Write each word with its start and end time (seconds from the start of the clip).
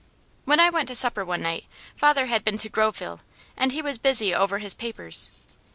When 0.45 0.59
I 0.59 0.71
went 0.71 0.87
to 0.87 0.95
supper 0.95 1.23
one 1.23 1.43
night; 1.43 1.65
father 1.95 2.25
had 2.25 2.43
been 2.43 2.57
to 2.57 2.69
Groveville, 2.69 3.19
and 3.55 3.71
he 3.71 3.83
was 3.83 3.99
busy 3.99 4.33
over 4.33 4.57
his 4.57 4.73
papers. 4.73 5.29